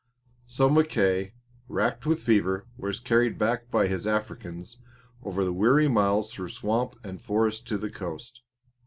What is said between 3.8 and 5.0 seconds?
his Africans